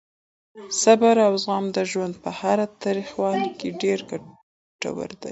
صبر 0.81 1.15
او 1.27 1.33
زغم 1.43 1.65
د 1.77 1.79
ژوند 1.91 2.13
په 2.23 2.29
هره 2.39 2.65
تریخوالې 2.83 3.49
کې 3.59 3.69
ډېر 3.81 3.99
ګټور 4.09 5.09
دي. 5.21 5.29